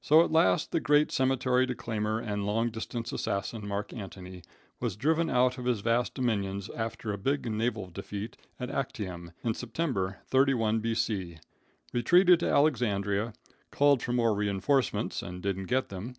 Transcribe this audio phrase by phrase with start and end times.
[0.00, 4.44] So, at last, the great cemetery declaimer and long distance assassin, Mark Antony,
[4.78, 9.54] was driven out of his vast dominions after a big naval defeat at Actium, in
[9.54, 11.38] September, 31 B.C.,
[11.92, 13.32] retreated to Alexandria,
[13.72, 16.14] called for more reinforcements and didn't get them.